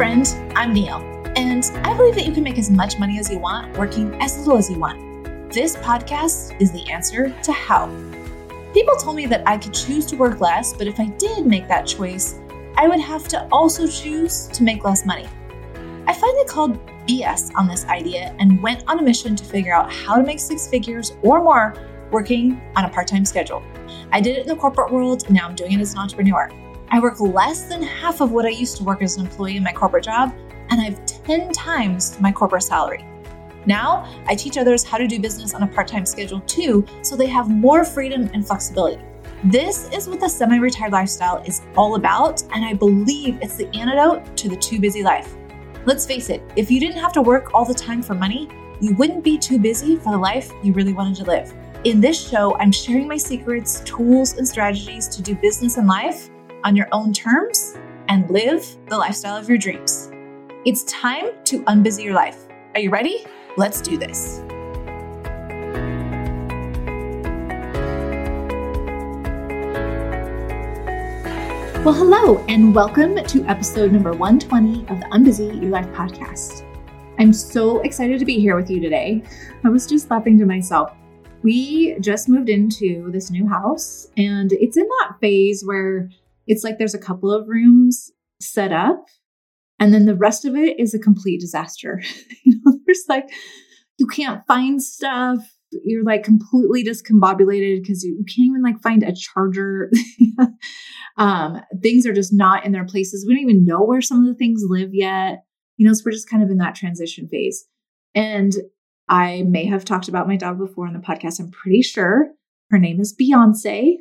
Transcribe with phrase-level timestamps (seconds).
[0.00, 0.96] friend, I'm Neill,
[1.36, 4.38] and I believe that you can make as much money as you want working as
[4.38, 5.52] little as you want.
[5.52, 7.88] This podcast is the answer to how.
[8.72, 11.68] People told me that I could choose to work less, but if I did make
[11.68, 12.38] that choice,
[12.78, 15.28] I would have to also choose to make less money.
[16.06, 19.92] I finally called BS on this idea and went on a mission to figure out
[19.92, 21.74] how to make six figures or more
[22.10, 23.62] working on a part time schedule.
[24.12, 26.50] I did it in the corporate world, and now I'm doing it as an entrepreneur.
[26.92, 29.62] I work less than half of what I used to work as an employee in
[29.62, 30.34] my corporate job,
[30.70, 33.06] and I have 10 times my corporate salary.
[33.64, 37.14] Now, I teach others how to do business on a part time schedule too, so
[37.14, 39.00] they have more freedom and flexibility.
[39.44, 43.68] This is what the semi retired lifestyle is all about, and I believe it's the
[43.68, 45.36] antidote to the too busy life.
[45.86, 48.48] Let's face it, if you didn't have to work all the time for money,
[48.80, 51.54] you wouldn't be too busy for the life you really wanted to live.
[51.84, 56.30] In this show, I'm sharing my secrets, tools, and strategies to do business and life
[56.64, 57.74] on your own terms
[58.08, 60.10] and live the lifestyle of your dreams.
[60.66, 62.46] It's time to unbusy your life.
[62.74, 63.24] Are you ready?
[63.56, 64.42] Let's do this.
[71.82, 76.66] Well, hello, and welcome to episode number 120 of the Unbusy Your Life podcast.
[77.18, 79.22] I'm so excited to be here with you today.
[79.64, 80.92] I was just laughing to myself.
[81.42, 86.10] We just moved into this new house, and it's in that phase where
[86.50, 89.04] it's like there's a couple of rooms set up
[89.78, 92.02] and then the rest of it is a complete disaster.
[92.44, 93.30] you know, there's like
[93.98, 95.38] you can't find stuff.
[95.70, 99.90] You're like completely discombobulated because you can't even like find a charger.
[101.16, 103.24] um, things are just not in their places.
[103.26, 105.44] We don't even know where some of the things live yet.
[105.76, 107.64] You know, so we're just kind of in that transition phase.
[108.14, 108.52] And
[109.08, 111.38] I may have talked about my dog before on the podcast.
[111.38, 112.30] I'm pretty sure
[112.70, 113.94] her name is Beyonce,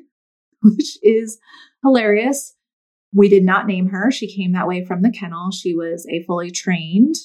[0.64, 1.40] which is
[1.84, 2.56] hilarious.
[3.14, 4.12] We did not name her.
[4.12, 5.52] She came that way from the kennel.
[5.52, 7.16] She was a fully trained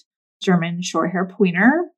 [0.43, 1.91] German short hair pointer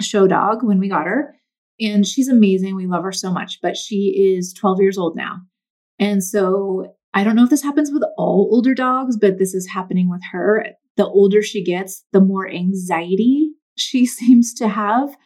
[0.00, 1.34] show dog when we got her.
[1.80, 2.74] And she's amazing.
[2.74, 5.40] We love her so much, but she is 12 years old now.
[5.98, 9.68] And so I don't know if this happens with all older dogs, but this is
[9.68, 10.66] happening with her.
[10.96, 15.16] The older she gets, the more anxiety she seems to have.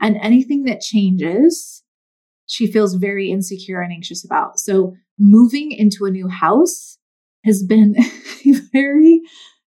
[0.00, 1.82] And anything that changes,
[2.46, 4.58] she feels very insecure and anxious about.
[4.58, 6.98] So moving into a new house
[7.44, 7.94] has been
[8.46, 9.20] a very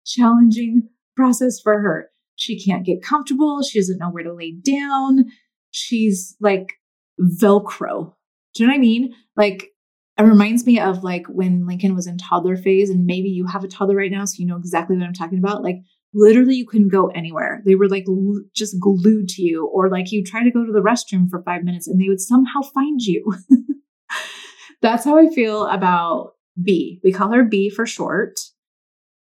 [0.07, 2.11] challenging process for her.
[2.37, 3.63] She can't get comfortable.
[3.63, 5.27] She doesn't know where to lay down.
[5.71, 6.75] She's like
[7.21, 8.15] Velcro.
[8.55, 9.15] Do you know what I mean?
[9.37, 9.71] Like,
[10.17, 13.65] it reminds me of like when Lincoln was in toddler phase, and maybe you have
[13.65, 15.63] a toddler right now, so you know exactly what I'm talking about.
[15.63, 15.77] Like,
[16.15, 17.63] literally, you couldn't go anywhere.
[17.65, 20.73] They were like l- just glued to you, or like you try to go to
[20.73, 23.35] the restroom for five minutes and they would somehow find you.
[24.83, 27.01] That's how I feel about B.
[27.03, 28.39] We call her B for short.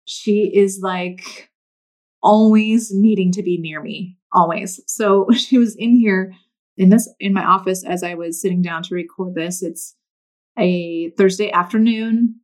[0.06, 1.50] She is like
[2.22, 4.82] always needing to be near me, always.
[4.88, 6.34] So she was in here
[6.78, 9.64] in this in my office as I was sitting down to record this.
[9.64, 9.96] It's
[10.58, 12.40] a Thursday afternoon,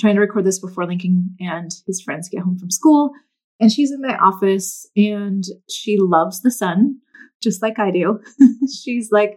[0.00, 3.12] trying to record this before Lincoln and his friends get home from school.
[3.58, 6.98] And she's in my office and she loves the sun,
[7.42, 8.20] just like I do.
[8.82, 9.36] she's like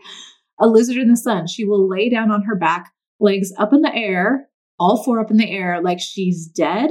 [0.59, 1.47] a lizard in the sun.
[1.47, 4.47] She will lay down on her back legs up in the air,
[4.79, 6.89] all four up in the air, like she's dead,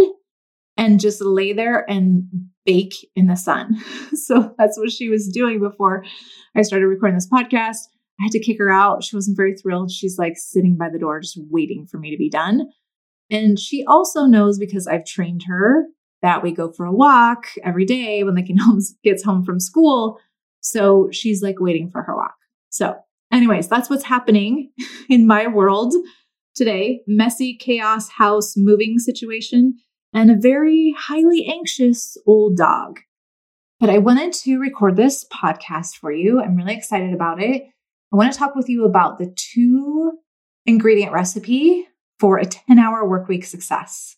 [0.76, 2.24] and just lay there and
[2.64, 3.76] bake in the sun.
[4.14, 6.04] So that's what she was doing before
[6.56, 7.78] I started recording this podcast.
[8.20, 9.04] I had to kick her out.
[9.04, 9.90] She wasn't very thrilled.
[9.90, 12.68] She's like sitting by the door, just waiting for me to be done.
[13.30, 15.84] And she also knows because I've trained her
[16.22, 18.58] that we go for a walk every day when Lincoln
[19.04, 20.18] gets home from school.
[20.60, 22.34] So she's like waiting for her walk.
[22.70, 22.96] So,
[23.32, 24.70] anyways, that's what's happening
[25.08, 25.94] in my world
[26.54, 29.78] today messy chaos house moving situation
[30.12, 33.00] and a very highly anxious old dog.
[33.78, 36.40] But I wanted to record this podcast for you.
[36.40, 37.62] I'm really excited about it.
[38.12, 40.18] I want to talk with you about the two
[40.66, 41.86] ingredient recipe
[42.18, 44.17] for a 10 hour workweek success.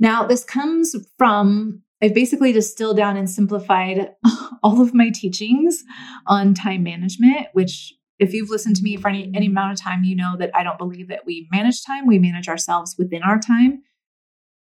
[0.00, 4.10] Now, this comes from, I've basically distilled down and simplified
[4.62, 5.84] all of my teachings
[6.26, 10.02] on time management, which if you've listened to me for any, any amount of time,
[10.04, 13.38] you know that I don't believe that we manage time, we manage ourselves within our
[13.38, 13.82] time.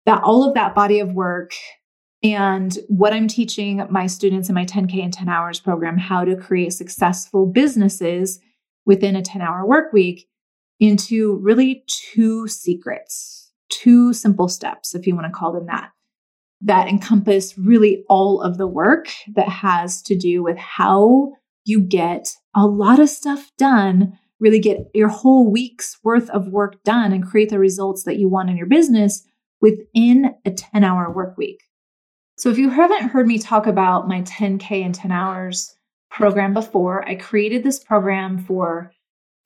[0.07, 1.53] That all of that body of work
[2.23, 6.37] and what I'm teaching my students in my 10K and 10 hours program, how to
[6.37, 8.39] create successful businesses
[8.87, 10.29] within a 10 hour work week
[10.79, 13.42] into really two secrets,
[13.73, 15.91] two simple steps, if you want to call them that,
[16.61, 21.33] that encompass really all of the work that has to do with how
[21.65, 26.83] you get a lot of stuff done, really get your whole week's worth of work
[26.85, 29.25] done and create the results that you want in your business
[29.61, 31.63] within a 10 hour work week.
[32.37, 35.75] So, if you haven't heard me talk about my 10K in 10 hours
[36.11, 38.93] program before, I created this program for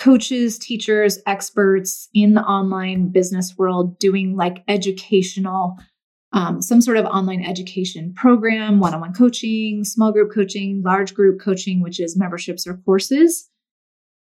[0.06, 5.76] coaches, teachers, experts in the online business world doing like educational,
[6.32, 11.12] um, some sort of online education program, one on one coaching, small group coaching, large
[11.12, 13.50] group coaching, which is memberships or courses.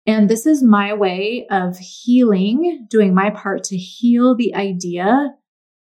[0.07, 5.35] And this is my way of healing, doing my part to heal the idea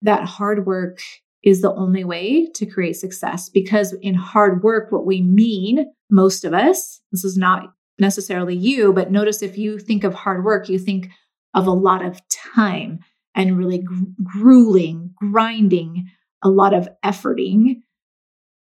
[0.01, 0.99] that hard work
[1.43, 3.51] is the only way to create success.
[3.51, 8.93] Because in hard work, what we mean, most of us, this is not necessarily you,
[8.93, 11.11] but notice if you think of hard work, you think
[11.55, 13.01] of a lot of time
[13.35, 16.09] and really gr- grueling, grinding,
[16.43, 17.81] a lot of efforting.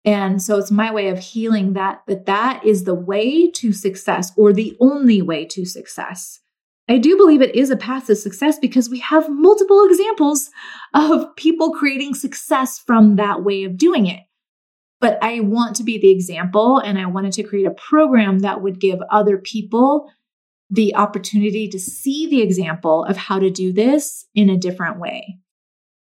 [0.05, 4.31] And so it's my way of healing that that that is the way to success
[4.37, 6.39] or the only way to success.
[6.89, 10.49] I do believe it is a path to success because we have multiple examples
[10.93, 14.21] of people creating success from that way of doing it.
[14.99, 18.61] But I want to be the example and I wanted to create a program that
[18.61, 20.09] would give other people
[20.69, 25.37] the opportunity to see the example of how to do this in a different way.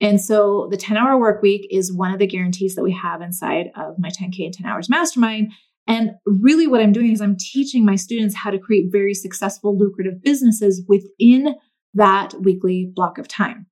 [0.01, 3.21] And so the 10 hour work week is one of the guarantees that we have
[3.21, 5.51] inside of my 10K and 10 hours mastermind.
[5.87, 9.77] And really, what I'm doing is I'm teaching my students how to create very successful,
[9.77, 11.55] lucrative businesses within
[11.93, 13.67] that weekly block of time.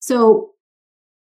[0.00, 0.52] So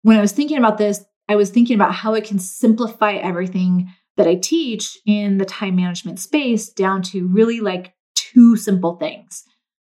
[0.02, 3.90] when I was thinking about this, I was thinking about how it can simplify everything
[4.18, 9.42] that I teach in the time management space down to really like two simple things.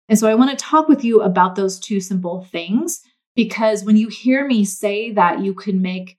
[0.08, 3.02] And so I want to talk with you about those two simple things
[3.36, 6.18] because when you hear me say that you can make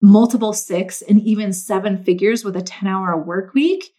[0.00, 3.90] multiple six and even seven figures with a 10 hour work week,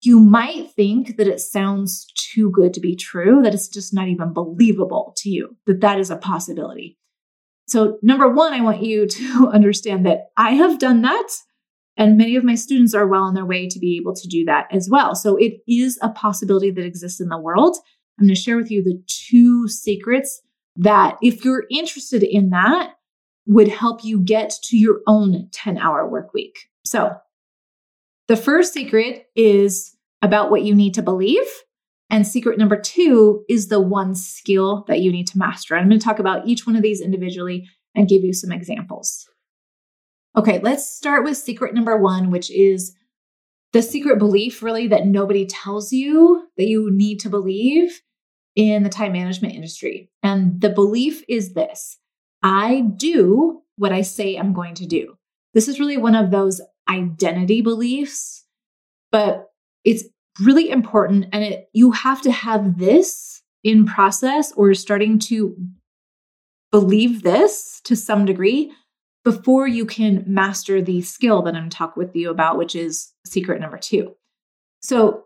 [0.00, 4.08] you might think that it sounds too good to be true, that it's just not
[4.08, 6.96] even believable to you that that is a possibility.
[7.66, 11.28] So, number one, I want you to understand that I have done that.
[11.96, 14.44] And many of my students are well on their way to be able to do
[14.46, 15.14] that as well.
[15.14, 17.76] So, it is a possibility that exists in the world.
[18.18, 20.40] I'm going to share with you the two secrets
[20.76, 22.94] that, if you're interested in that,
[23.46, 26.68] would help you get to your own 10 hour work week.
[26.84, 27.16] So,
[28.26, 31.46] the first secret is about what you need to believe.
[32.10, 35.74] And secret number two is the one skill that you need to master.
[35.74, 39.28] I'm going to talk about each one of these individually and give you some examples.
[40.36, 42.94] Okay, let's start with secret number one, which is
[43.72, 48.00] the secret belief really that nobody tells you that you need to believe
[48.56, 50.10] in the time management industry.
[50.22, 51.98] And the belief is this
[52.42, 55.16] I do what I say I'm going to do.
[55.54, 58.44] This is really one of those identity beliefs,
[59.10, 59.46] but
[59.84, 60.04] it's
[60.40, 61.26] really important.
[61.32, 65.56] And it, you have to have this in process or starting to
[66.70, 68.72] believe this to some degree
[69.24, 73.60] before you can master the skill that I'm talking with you about, which is secret
[73.60, 74.14] number two.
[74.82, 75.24] So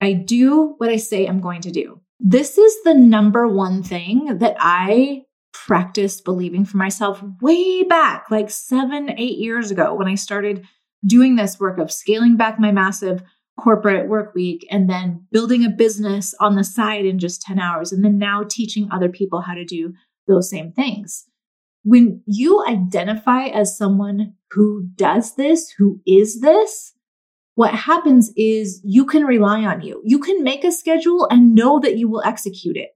[0.00, 2.00] I do what I say I'm going to do.
[2.18, 5.22] This is the number one thing that I
[5.52, 10.66] practiced believing for myself way back, like seven, eight years ago, when I started
[11.04, 13.22] doing this work of scaling back my massive
[13.58, 17.92] corporate work week and then building a business on the side in just 10 hours,
[17.92, 19.94] and then now teaching other people how to do
[20.28, 21.26] those same things.
[21.84, 26.92] When you identify as someone who does this, who is this,
[27.54, 30.02] what happens is you can rely on you.
[30.04, 32.90] You can make a schedule and know that you will execute it.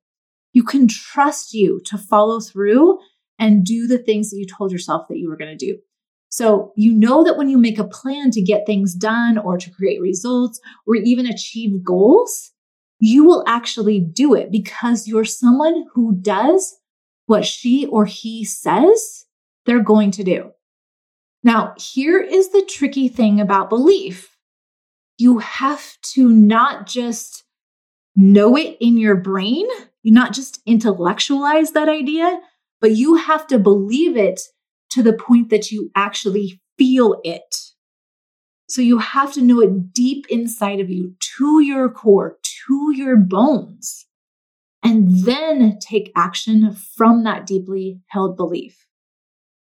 [0.52, 2.99] You can trust you to follow through
[3.38, 5.79] and do the things that you told yourself that you were going to do.
[6.31, 9.71] So you know that when you make a plan to get things done or to
[9.71, 12.53] create results or even achieve goals,
[13.01, 16.77] you will actually do it because you're someone who does
[17.27, 19.27] what she or he says
[19.67, 20.53] they're going to do.
[21.43, 24.37] Now, here is the tricky thing about belief.
[25.19, 27.45] You have to not just
[28.15, 29.67] know it in your brain,
[30.03, 32.41] you not just intellectualize that idea,
[32.81, 34.41] but you have to believe it
[34.91, 37.55] to the point that you actually feel it.
[38.69, 43.17] So you have to know it deep inside of you, to your core, to your
[43.17, 44.07] bones,
[44.83, 48.87] and then take action from that deeply held belief.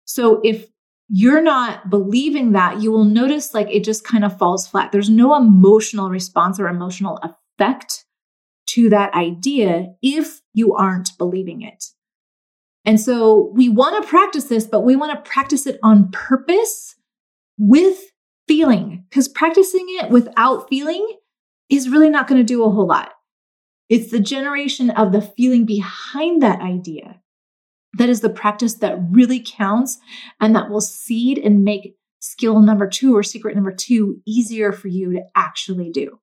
[0.06, 0.66] So if
[1.08, 4.90] you're not believing that, you will notice like it just kind of falls flat.
[4.90, 8.04] There's no emotional response or emotional effect
[8.68, 11.84] to that idea if you aren't believing it.
[12.84, 16.96] And so we want to practice this, but we want to practice it on purpose
[17.58, 17.98] with
[18.46, 21.06] feeling because practicing it without feeling
[21.70, 23.12] is really not going to do a whole lot.
[23.88, 27.20] It's the generation of the feeling behind that idea
[27.96, 29.98] that is the practice that really counts
[30.40, 34.88] and that will seed and make skill number two or secret number two easier for
[34.88, 36.18] you to actually do.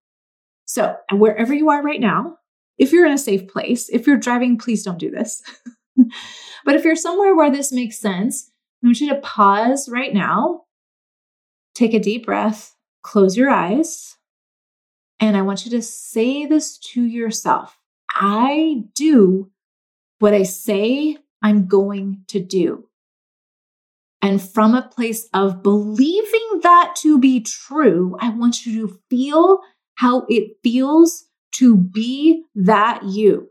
[0.66, 2.38] So, wherever you are right now,
[2.78, 5.42] if you're in a safe place, if you're driving, please don't do this.
[6.66, 8.52] but if you're somewhere where this makes sense,
[8.84, 10.64] I want you to pause right now,
[11.76, 14.18] take a deep breath, close your eyes,
[15.20, 17.78] and I want you to say this to yourself
[18.14, 19.52] I do
[20.20, 22.88] what I say I'm going to do.
[24.22, 29.62] And from a place of believing that to be true, I want you to feel
[29.96, 33.50] how it feels to be that you.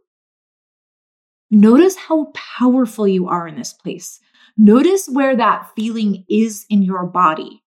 [1.51, 4.21] Notice how powerful you are in this place.
[4.57, 7.63] Notice where that feeling is in your body.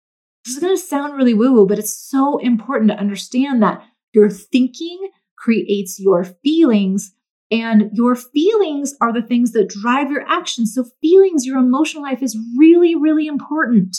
[0.45, 3.83] This is going to sound really woo woo, but it's so important to understand that
[4.13, 7.13] your thinking creates your feelings,
[7.51, 10.75] and your feelings are the things that drive your actions.
[10.75, 13.97] So, feelings, your emotional life is really, really important.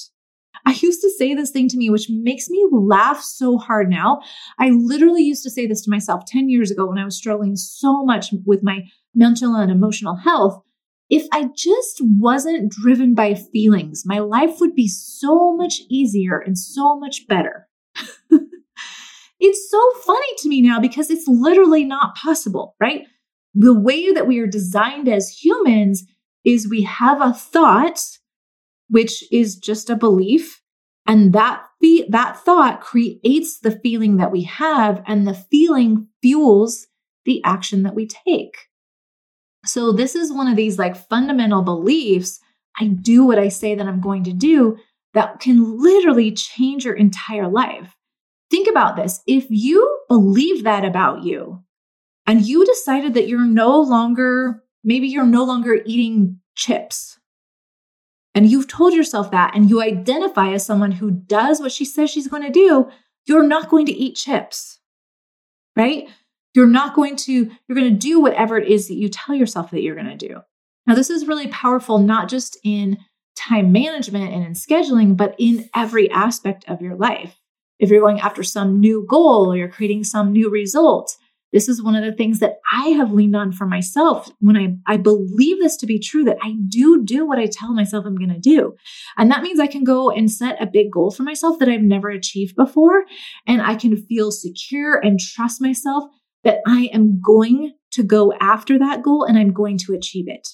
[0.66, 4.22] I used to say this thing to me, which makes me laugh so hard now.
[4.60, 7.56] I literally used to say this to myself 10 years ago when I was struggling
[7.56, 10.62] so much with my mental and emotional health.
[11.10, 16.58] If I just wasn't driven by feelings, my life would be so much easier and
[16.58, 17.68] so much better.
[19.40, 23.06] it's so funny to me now because it's literally not possible, right?
[23.54, 26.06] The way that we are designed as humans
[26.44, 28.02] is we have a thought
[28.94, 30.62] which is just a belief.
[31.08, 36.86] And that fe- that thought creates the feeling that we have, and the feeling fuels
[37.26, 38.56] the action that we take.
[39.66, 42.40] So this is one of these like fundamental beliefs.
[42.80, 44.78] I do what I say that I'm going to do
[45.16, 47.96] that can literally change your entire life.
[48.52, 49.22] Think about this.
[49.26, 51.64] If you believe that about you
[52.28, 57.18] and you decided that you're no longer, maybe you're no longer eating chips
[58.36, 62.10] and you've told yourself that and you identify as someone who does what she says
[62.10, 62.90] she's going to do,
[63.26, 64.80] you're not going to eat chips,
[65.76, 66.10] right?
[66.54, 69.72] You're not going to, you're going to do whatever it is that you tell yourself
[69.72, 70.42] that you're going to do.
[70.86, 72.98] Now, this is really powerful, not just in
[73.36, 77.40] time management and in scheduling, but in every aspect of your life.
[77.80, 81.16] If you're going after some new goal or you're creating some new result,
[81.54, 84.94] this is one of the things that I have leaned on for myself when I,
[84.94, 88.16] I believe this to be true that I do do what I tell myself I'm
[88.16, 88.74] going to do.
[89.18, 91.82] And that means I can go and set a big goal for myself that I've
[91.82, 93.06] never achieved before.
[93.48, 96.06] And I can feel secure and trust myself
[96.44, 100.48] that I am going to go after that goal and I'm going to achieve it.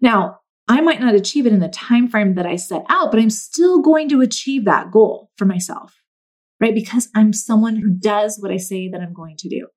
[0.00, 3.20] Now, I might not achieve it in the time frame that I set out, but
[3.20, 5.94] I'm still going to achieve that goal for myself,
[6.60, 6.74] right?
[6.74, 9.68] Because I'm someone who does what I say that I'm going to do.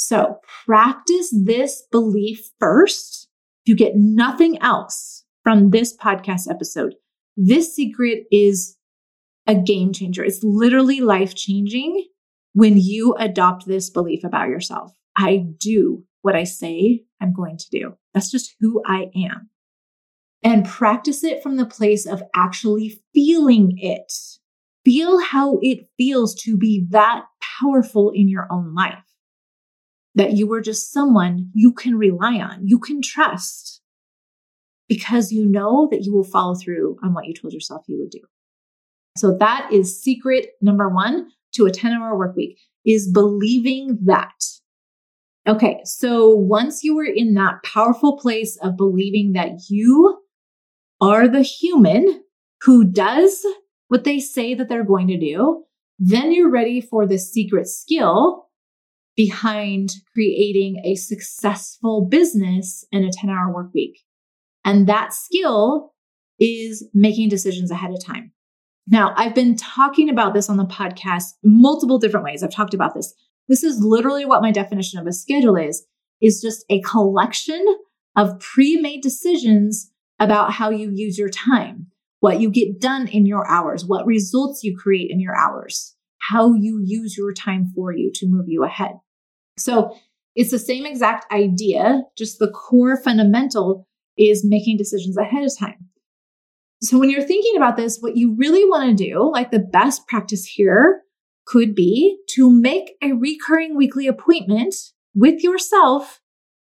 [0.00, 3.28] So practice this belief first.
[3.62, 6.94] If you get nothing else from this podcast episode,
[7.36, 8.78] this secret is
[9.46, 10.24] a game changer.
[10.24, 12.06] It's literally life changing
[12.54, 14.90] when you adopt this belief about yourself.
[15.18, 17.98] I do what I say I'm going to do.
[18.14, 19.50] That's just who I am.
[20.42, 24.10] And practice it from the place of actually feeling it.
[24.82, 27.24] Feel how it feels to be that
[27.60, 29.09] powerful in your own life
[30.14, 33.80] that you are just someone you can rely on, you can trust
[34.88, 38.10] because you know that you will follow through on what you told yourself you would
[38.10, 38.20] do.
[39.16, 44.34] So that is secret number one to a 10 hour work week is believing that.
[45.46, 45.80] Okay.
[45.84, 50.18] So once you are in that powerful place of believing that you
[51.00, 52.22] are the human
[52.62, 53.44] who does
[53.88, 55.64] what they say that they're going to do,
[55.98, 58.49] then you're ready for the secret skill
[59.20, 63.98] behind creating a successful business in a 10 hour work week.
[64.64, 65.92] And that skill
[66.38, 68.32] is making decisions ahead of time.
[68.86, 72.42] Now, I've been talking about this on the podcast multiple different ways.
[72.42, 73.12] I've talked about this.
[73.46, 75.84] This is literally what my definition of a schedule is,
[76.22, 77.62] is just a collection
[78.16, 81.88] of pre-made decisions about how you use your time,
[82.20, 85.94] what you get done in your hours, what results you create in your hours,
[86.30, 88.92] how you use your time for you to move you ahead.
[89.60, 89.96] So
[90.34, 93.86] it's the same exact idea, just the core fundamental
[94.16, 95.88] is making decisions ahead of time.
[96.82, 100.06] So when you're thinking about this, what you really want to do, like the best
[100.06, 101.02] practice here
[101.46, 104.74] could be to make a recurring weekly appointment
[105.14, 106.20] with yourself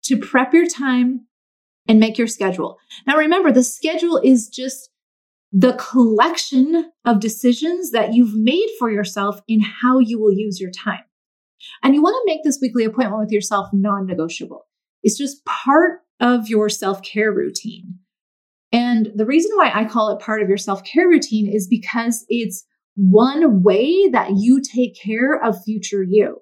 [0.05, 1.27] to prep your time
[1.87, 2.79] and make your schedule.
[3.07, 4.91] Now remember, the schedule is just
[5.53, 10.71] the collection of decisions that you've made for yourself in how you will use your
[10.71, 11.05] time.
[11.83, 14.67] And you want to make this weekly appointment with yourself non negotiable.
[15.03, 17.99] It's just part of your self care routine.
[18.73, 22.25] And the reason why I call it part of your self care routine is because
[22.29, 22.65] it's
[22.97, 26.39] one way that you take care of future you.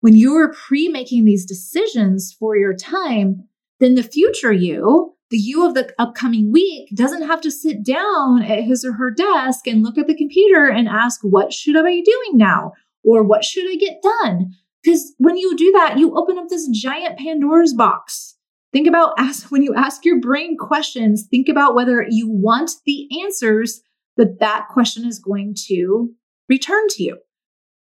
[0.00, 3.48] When you're pre making these decisions for your time,
[3.80, 8.42] then the future you, the you of the upcoming week, doesn't have to sit down
[8.42, 11.82] at his or her desk and look at the computer and ask, What should I
[11.82, 12.72] be doing now?
[13.04, 14.52] Or what should I get done?
[14.86, 18.36] Because when you do that, you open up this giant Pandora's box.
[18.72, 23.08] Think about ask, when you ask your brain questions, think about whether you want the
[23.24, 23.82] answers
[24.16, 26.10] that that question is going to
[26.48, 27.18] return to you.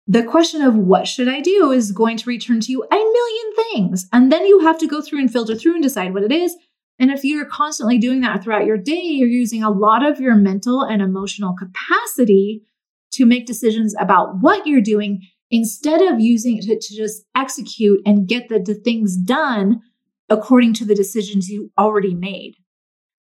[0.08, 3.54] The question of what should I do is going to return to you a million
[3.56, 4.08] things.
[4.12, 6.56] And then you have to go through and filter through and decide what it is.
[6.98, 10.36] And if you're constantly doing that throughout your day, you're using a lot of your
[10.36, 12.64] mental and emotional capacity
[13.12, 18.00] to make decisions about what you're doing instead of using it to, to just execute
[18.06, 19.82] and get the, the things done
[20.30, 22.56] according to the decisions you already made.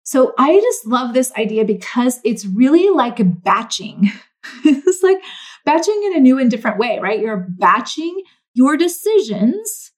[0.03, 4.11] So I just love this idea because it's really like batching.
[4.65, 5.19] it's like
[5.65, 7.19] batching in a new and different way, right?
[7.19, 9.91] You're batching your decisions.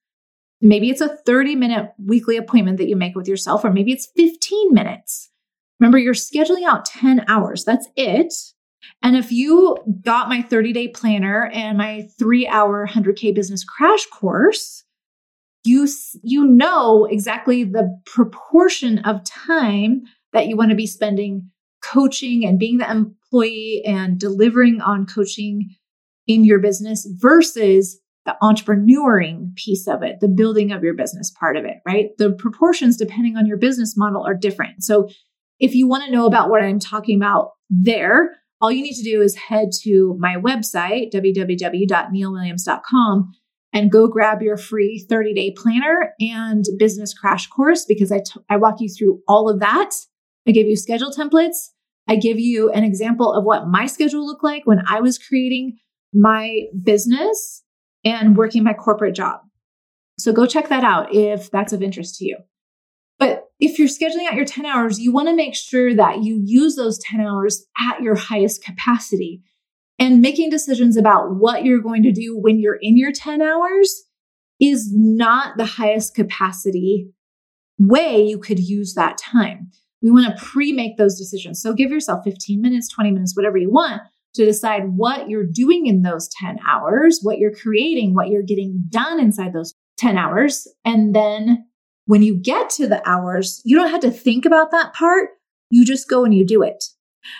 [0.61, 4.07] Maybe it's a 30 minute weekly appointment that you make with yourself, or maybe it's
[4.15, 5.31] 15 minutes.
[5.79, 7.65] Remember, you're scheduling out 10 hours.
[7.65, 8.33] That's it.
[9.01, 14.05] And if you got my 30 day planner and my three hour 100K business crash
[14.07, 14.83] course,
[15.63, 15.87] you
[16.23, 21.49] you know exactly the proportion of time that you want to be spending
[21.83, 25.69] coaching and being the employee and delivering on coaching
[26.27, 31.57] in your business versus the entrepreneuring piece of it, the building of your business part
[31.57, 32.09] of it, right?
[32.17, 34.83] The proportions, depending on your business model, are different.
[34.83, 35.09] So,
[35.59, 39.03] if you want to know about what I'm talking about there, all you need to
[39.03, 43.31] do is head to my website, www.neillwilliams.com,
[43.73, 48.41] and go grab your free 30 day planner and business crash course because I, t-
[48.49, 49.91] I walk you through all of that.
[50.47, 51.69] I give you schedule templates.
[52.07, 55.77] I give you an example of what my schedule looked like when I was creating
[56.13, 57.63] my business
[58.05, 59.41] and working my corporate job.
[60.17, 62.37] So go check that out if that's of interest to you.
[63.19, 66.41] But if you're scheduling out your 10 hours, you want to make sure that you
[66.43, 69.41] use those 10 hours at your highest capacity
[69.97, 74.03] and making decisions about what you're going to do when you're in your 10 hours
[74.59, 77.09] is not the highest capacity
[77.77, 79.69] way you could use that time.
[80.01, 81.61] We want to pre make those decisions.
[81.61, 84.01] So give yourself 15 minutes, 20 minutes, whatever you want
[84.35, 88.83] to decide what you're doing in those 10 hours, what you're creating, what you're getting
[88.89, 90.67] done inside those 10 hours.
[90.83, 91.65] And then
[92.05, 95.29] when you get to the hours, you don't have to think about that part.
[95.69, 96.83] You just go and you do it.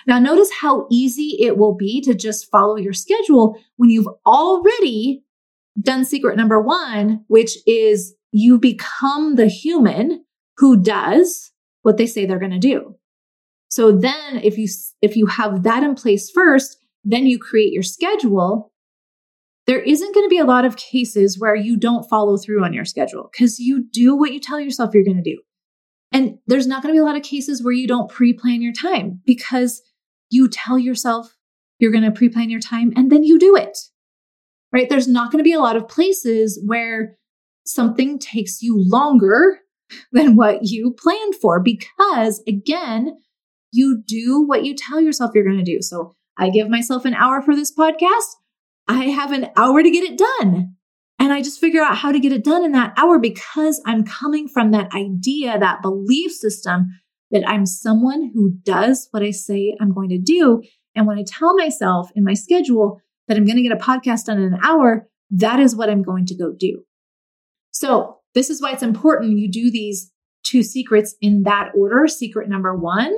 [0.06, 5.22] Now, notice how easy it will be to just follow your schedule when you've already
[5.80, 10.24] done secret number one, which is you become the human
[10.56, 11.52] who does
[11.82, 12.96] what they say they're going to do.
[13.68, 14.68] So then if you
[15.02, 18.72] if you have that in place first, then you create your schedule,
[19.66, 22.72] there isn't going to be a lot of cases where you don't follow through on
[22.72, 25.38] your schedule cuz you do what you tell yourself you're going to do.
[26.12, 28.62] And there's not going to be a lot of cases where you don't pre plan
[28.62, 29.82] your time because
[30.30, 31.36] you tell yourself
[31.78, 33.76] you're going to pre plan your time and then you do it,
[34.72, 34.88] right?
[34.88, 37.18] There's not going to be a lot of places where
[37.64, 39.60] something takes you longer
[40.12, 43.16] than what you planned for because, again,
[43.72, 45.82] you do what you tell yourself you're going to do.
[45.82, 48.36] So I give myself an hour for this podcast.
[48.88, 50.76] I have an hour to get it done.
[51.18, 54.04] And I just figure out how to get it done in that hour because I'm
[54.04, 56.88] coming from that idea, that belief system
[57.30, 60.62] that I'm someone who does what I say I'm going to do.
[60.94, 64.26] And when I tell myself in my schedule that I'm going to get a podcast
[64.26, 66.82] done in an hour, that is what I'm going to go do.
[67.72, 70.12] So, this is why it's important you do these
[70.44, 72.06] two secrets in that order.
[72.06, 73.14] Secret number one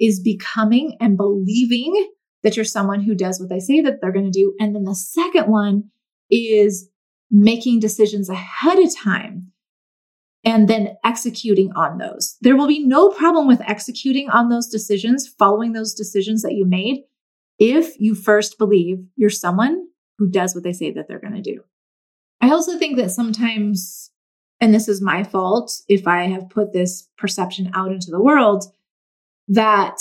[0.00, 2.10] is becoming and believing
[2.42, 4.54] that you're someone who does what they say that they're going to do.
[4.58, 5.90] And then the second one
[6.30, 6.88] is
[7.30, 9.52] making decisions ahead of time
[10.44, 12.36] and then executing on those.
[12.40, 16.66] There will be no problem with executing on those decisions, following those decisions that you
[16.66, 17.04] made,
[17.58, 19.86] if you first believe you're someone
[20.18, 21.62] who does what they say that they're going to do.
[22.40, 24.10] I also think that sometimes,
[24.60, 28.64] and this is my fault if I have put this perception out into the world,
[29.48, 30.00] that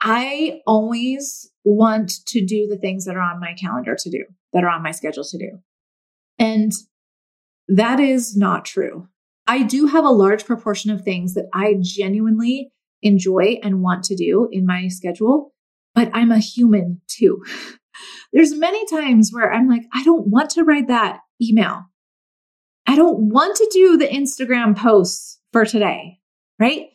[0.00, 4.64] I always want to do the things that are on my calendar to do, that
[4.64, 5.58] are on my schedule to do.
[6.38, 6.72] And
[7.68, 9.08] that is not true.
[9.46, 14.16] I do have a large proportion of things that I genuinely enjoy and want to
[14.16, 15.52] do in my schedule,
[15.94, 17.42] but I'm a human too.
[18.32, 21.84] There's many times where I'm like, I don't want to write that email.
[22.86, 26.18] I don't want to do the Instagram posts for today,
[26.58, 26.89] right?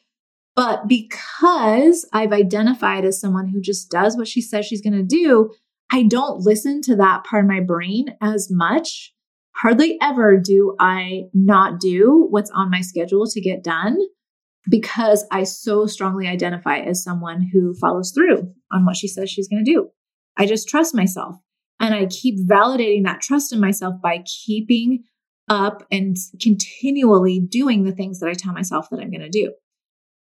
[0.55, 5.03] But because I've identified as someone who just does what she says she's going to
[5.03, 5.51] do,
[5.91, 9.13] I don't listen to that part of my brain as much.
[9.57, 13.97] Hardly ever do I not do what's on my schedule to get done
[14.69, 19.47] because I so strongly identify as someone who follows through on what she says she's
[19.47, 19.89] going to do.
[20.37, 21.35] I just trust myself.
[21.79, 25.03] And I keep validating that trust in myself by keeping
[25.49, 29.53] up and continually doing the things that I tell myself that I'm going to do.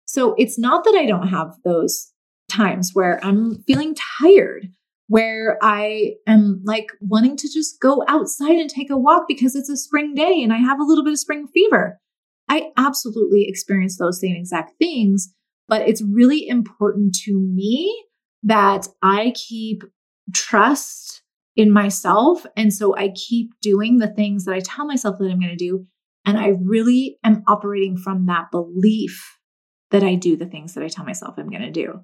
[0.07, 2.13] So it's not that I don't have those
[2.49, 4.69] times where I'm feeling tired,
[5.09, 9.69] where I am like wanting to just go outside and take a walk because it's
[9.69, 11.99] a spring day and I have a little bit of spring fever.
[12.49, 15.33] I absolutely experience those same exact things,
[15.69, 18.05] but it's really important to me
[18.43, 19.83] that I keep
[20.33, 21.23] trust
[21.57, 22.45] in myself.
[22.57, 25.57] And so I keep doing the things that I tell myself that I'm going to
[25.57, 25.87] do.
[26.27, 29.39] And I really am operating from that belief
[29.95, 32.01] that I do the things that I tell myself I'm going to do.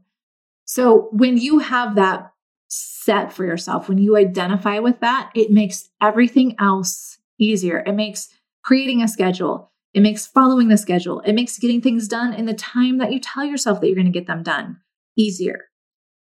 [0.65, 2.33] So when you have that
[2.69, 7.83] set for yourself, when you identify with that, it makes everything else easier.
[7.85, 8.29] It makes
[8.63, 12.55] creating a schedule, it makes following the schedule, it makes getting things done in the
[12.55, 14.77] time that you tell yourself that you're going to get them done
[15.17, 15.65] easier.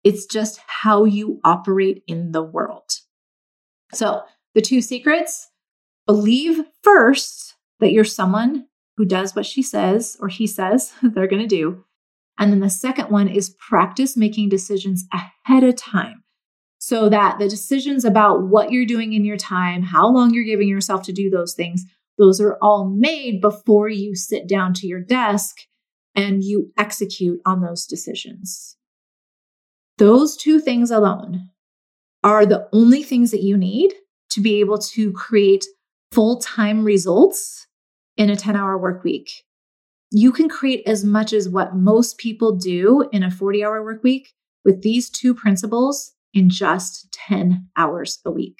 [0.02, 2.90] It's just how you operate in the world.
[3.92, 4.22] So,
[4.54, 5.50] the two secrets
[6.06, 8.66] believe first that you're someone
[9.00, 11.82] who does what she says or he says they're going to do.
[12.38, 16.22] And then the second one is practice making decisions ahead of time
[16.78, 20.68] so that the decisions about what you're doing in your time, how long you're giving
[20.68, 21.86] yourself to do those things,
[22.18, 25.56] those are all made before you sit down to your desk
[26.14, 28.76] and you execute on those decisions.
[29.96, 31.48] Those two things alone
[32.22, 33.94] are the only things that you need
[34.32, 35.64] to be able to create
[36.12, 37.66] full time results
[38.16, 39.44] in a 10 hour work week.
[40.10, 44.02] You can create as much as what most people do in a 40 hour work
[44.02, 44.32] week
[44.64, 48.58] with these two principles in just 10 hours a week.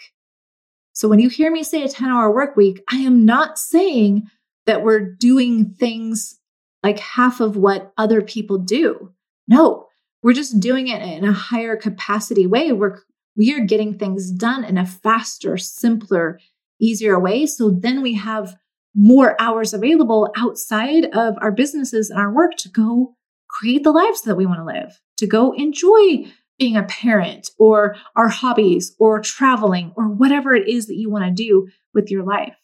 [0.93, 4.29] So when you hear me say a 10 hour work week, I am not saying
[4.67, 6.39] that we're doing things
[6.83, 9.13] like half of what other people do.
[9.49, 9.87] No,
[10.23, 12.73] we're just doing it in a higher capacity way.
[12.73, 13.01] We're
[13.37, 16.39] we are getting things done in a faster, simpler,
[16.81, 17.47] easier way.
[17.47, 18.57] So then we have
[18.95, 23.15] more hours available outside of our businesses and our work to go
[23.49, 26.25] create the lives that we want to live, to go enjoy
[26.59, 31.25] being a parent or our hobbies or traveling or whatever it is that you want
[31.25, 32.57] to do with your life.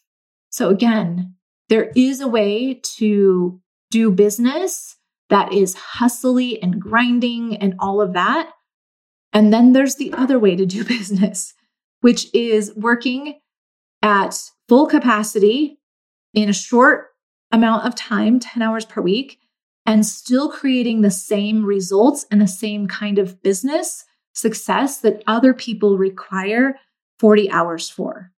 [0.49, 1.35] So, again,
[1.69, 3.59] there is a way to
[3.91, 4.95] do business
[5.29, 8.51] that is hustly and grinding and all of that
[9.33, 11.53] and then there's the other way to do business,
[12.01, 13.39] which is working
[14.01, 15.79] at full capacity
[16.33, 17.07] in a short
[17.51, 19.39] amount of time, 10 hours per week,
[19.85, 25.53] and still creating the same results and the same kind of business success that other
[25.53, 26.77] people require
[27.19, 28.31] 40 hours for.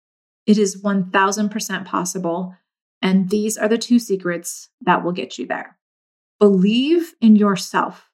[0.46, 2.56] It is 1000% possible.
[3.02, 5.78] And these are the two secrets that will get you there.
[6.40, 8.10] Believe in yourself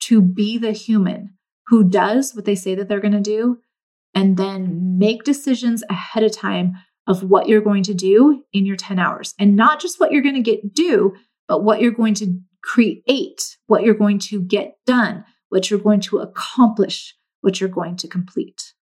[0.00, 1.34] to be the human
[1.68, 3.58] who does what they say that they're going to do,
[4.14, 6.74] and then make decisions ahead of time
[7.06, 9.34] of what you're going to do in your 10 hours.
[9.38, 11.14] And not just what you're going to get do,
[11.48, 16.00] but what you're going to create, what you're going to get done, what you're going
[16.00, 18.74] to accomplish, what you're going to complete.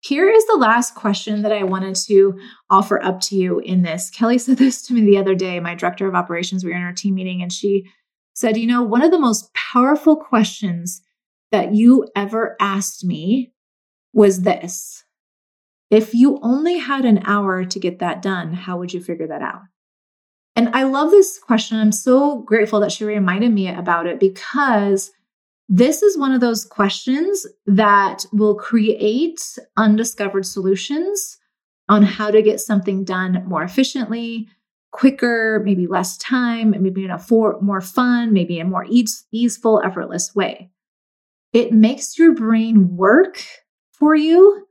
[0.00, 2.38] Here is the last question that I wanted to
[2.70, 4.08] offer up to you in this.
[4.10, 6.64] Kelly said this to me the other day, my director of operations.
[6.64, 7.90] We were in our team meeting, and she
[8.34, 11.02] said, You know, one of the most powerful questions
[11.50, 13.52] that you ever asked me
[14.12, 15.04] was this
[15.90, 19.42] If you only had an hour to get that done, how would you figure that
[19.42, 19.62] out?
[20.56, 21.78] And I love this question.
[21.78, 25.12] I'm so grateful that she reminded me about it because
[25.68, 31.38] this is one of those questions that will create undiscovered solutions
[31.88, 34.48] on how to get something done more efficiently,
[34.92, 39.24] quicker, maybe less time, maybe in a for, more fun, maybe in a more ease,
[39.30, 40.70] easeful, effortless way
[41.56, 43.42] it makes your brain work
[43.92, 44.65] for you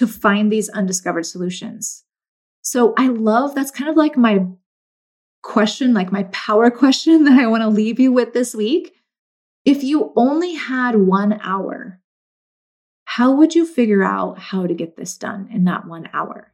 [0.00, 2.04] to find these undiscovered solutions.
[2.62, 4.46] So I love that's kind of like my
[5.42, 8.94] question, like my power question that I want to leave you with this week.
[9.66, 12.00] If you only had one hour,
[13.04, 16.50] how would you figure out how to get this done in that one hour?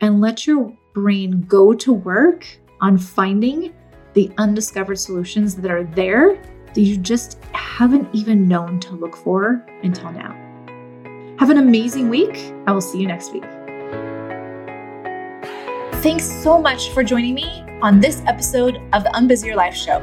[0.00, 2.46] And let your brain go to work
[2.80, 3.74] on finding
[4.12, 6.40] the undiscovered solutions that are there
[6.72, 10.45] that you just haven't even known to look for until now.
[11.38, 12.54] Have an amazing week.
[12.66, 13.44] I will see you next week.
[16.02, 20.00] Thanks so much for joining me on this episode of the Unbusy Your Life Show.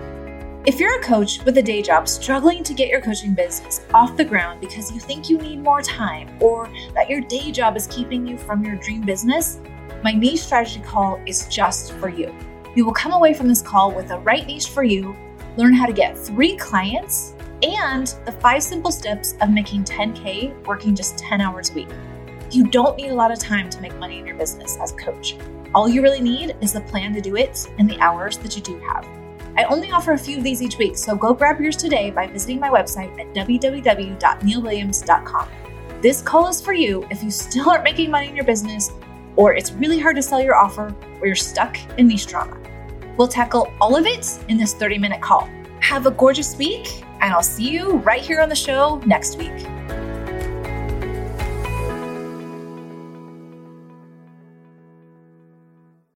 [0.67, 4.15] If you're a coach with a day job struggling to get your coaching business off
[4.15, 7.87] the ground because you think you need more time or that your day job is
[7.87, 9.59] keeping you from your dream business,
[10.03, 12.31] my niche strategy call is just for you.
[12.75, 15.15] You will come away from this call with the right niche for you,
[15.57, 20.95] learn how to get three clients, and the five simple steps of making 10K working
[20.95, 21.89] just 10 hours a week.
[22.51, 24.95] You don't need a lot of time to make money in your business as a
[24.95, 25.37] coach.
[25.73, 28.61] All you really need is the plan to do it and the hours that you
[28.61, 29.07] do have.
[29.55, 32.27] I only offer a few of these each week, so go grab yours today by
[32.27, 35.49] visiting my website at www.neillwilliams.com.
[36.01, 38.91] This call is for you if you still aren't making money in your business,
[39.35, 42.59] or it's really hard to sell your offer, or you're stuck in niche drama.
[43.17, 45.47] We'll tackle all of it in this 30 minute call.
[45.79, 49.67] Have a gorgeous week, and I'll see you right here on the show next week.